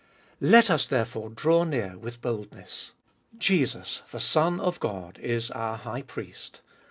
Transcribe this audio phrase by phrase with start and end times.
[0.39, 2.93] Let us, therefore, draw near with boldness!
[3.37, 6.61] Jesus the Son God is our High Priest.